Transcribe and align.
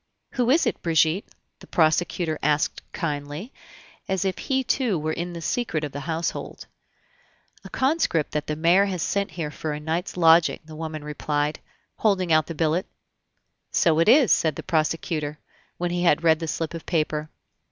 "Who 0.31 0.49
is 0.49 0.65
it, 0.65 0.81
Brigitte?" 0.81 1.25
the 1.59 1.67
prosecutor 1.67 2.39
asked 2.41 2.81
kindly, 2.91 3.53
as 4.07 4.25
if 4.25 4.39
he 4.39 4.63
too 4.63 4.97
were 4.97 5.13
in 5.13 5.33
the 5.33 5.43
secret 5.43 5.83
of 5.83 5.91
the 5.91 5.99
household. 6.09 6.65
"A 7.63 7.69
conscript 7.69 8.31
that 8.31 8.47
the 8.47 8.55
mayor 8.55 8.85
has 8.85 9.03
sent 9.03 9.29
here 9.29 9.51
for 9.51 9.73
a 9.73 9.79
night's 9.79 10.17
lodging," 10.17 10.59
the 10.65 10.75
woman 10.75 11.03
replied, 11.03 11.59
holding 11.97 12.33
out 12.33 12.47
the 12.47 12.55
billet. 12.55 12.87
"So 13.69 13.99
it 13.99 14.09
is," 14.09 14.31
said 14.31 14.55
the 14.55 14.63
prosecutor, 14.63 15.37
when 15.77 15.91
he 15.91 16.01
had 16.01 16.23
read 16.23 16.39
the 16.39 16.47
slip 16.47 16.73
of 16.73 16.87
paper. 16.87 17.29